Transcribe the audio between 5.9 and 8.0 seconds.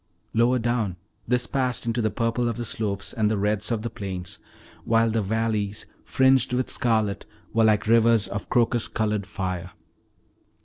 fringed with scarlet, were like